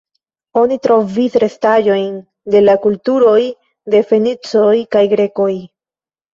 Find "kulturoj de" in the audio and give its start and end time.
2.87-4.03